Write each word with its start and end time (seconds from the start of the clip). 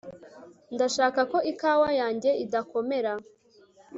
ndashaka 0.75 1.19
ko 1.31 1.37
ikawa 1.51 1.89
yanjye 1.99 2.29
idakomera 2.43 3.13